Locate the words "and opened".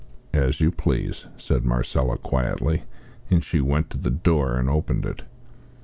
4.57-5.05